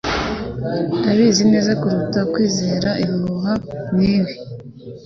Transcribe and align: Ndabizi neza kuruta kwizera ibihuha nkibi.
Ndabizi 0.99 1.43
neza 1.51 1.71
kuruta 1.81 2.19
kwizera 2.31 2.89
ibihuha 3.03 3.53
nkibi. 3.95 4.33